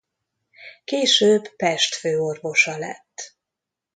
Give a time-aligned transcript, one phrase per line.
[0.83, 3.35] Később Pest főorvosa lett.